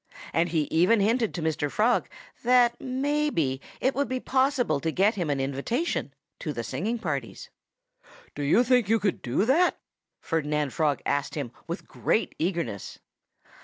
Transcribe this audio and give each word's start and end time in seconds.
And 0.33 0.49
he 0.49 0.61
even 0.71 0.99
hinted 0.99 1.31
to 1.35 1.43
Mr. 1.43 1.69
Frog 1.69 2.09
that 2.43 2.81
maybe 2.81 3.61
it 3.79 3.93
would 3.93 4.07
be 4.09 4.19
possible 4.19 4.79
to 4.79 4.89
get 4.89 5.13
him 5.13 5.29
an 5.29 5.39
invitation 5.39 6.11
to 6.39 6.51
the 6.51 6.63
singing 6.63 6.97
parties. 6.97 7.51
"Do 8.33 8.41
you 8.41 8.63
think 8.63 8.89
you 8.89 8.97
could 8.99 9.21
do 9.21 9.45
that?" 9.45 9.77
Ferdinand 10.19 10.73
Frog 10.73 11.03
asked 11.05 11.35
him 11.35 11.51
with, 11.67 11.87
great 11.87 12.33
eagerness. 12.39 12.97